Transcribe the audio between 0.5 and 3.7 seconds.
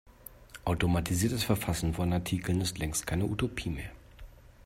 Automatisiertes Verfassen von Artikeln ist längst keine Utopie